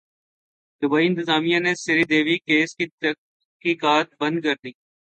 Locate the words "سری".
1.75-2.03